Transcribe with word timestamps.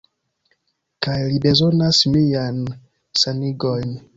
Kaj 1.07 1.17
li 1.33 1.37
bezonas 1.43 2.01
miajn 2.15 2.59
sanigojn. 3.25 3.99